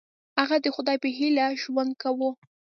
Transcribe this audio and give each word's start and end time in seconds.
هغه 0.41 0.57
د 0.63 0.67
خدای 0.75 0.97
په 1.03 1.09
هیله 1.17 1.45
ژوند 1.61 1.91
کاوه. 2.01 2.29